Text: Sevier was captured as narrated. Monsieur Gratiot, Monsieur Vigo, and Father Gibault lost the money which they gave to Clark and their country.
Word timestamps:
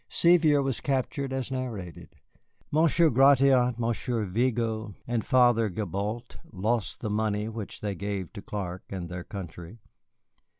Sevier 0.09 0.63
was 0.63 0.81
captured 0.81 1.31
as 1.31 1.51
narrated. 1.51 2.15
Monsieur 2.71 3.11
Gratiot, 3.11 3.75
Monsieur 3.77 4.25
Vigo, 4.25 4.95
and 5.05 5.23
Father 5.23 5.69
Gibault 5.71 6.37
lost 6.51 7.01
the 7.01 7.09
money 7.11 7.47
which 7.47 7.81
they 7.81 7.93
gave 7.93 8.33
to 8.33 8.41
Clark 8.41 8.81
and 8.89 9.09
their 9.09 9.23
country. 9.23 9.77